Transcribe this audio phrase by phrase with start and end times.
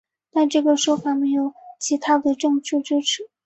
[0.33, 3.29] 但这个说法没有其他的证据支持。